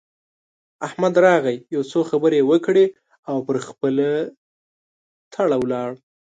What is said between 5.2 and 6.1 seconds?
تړه ولاړ.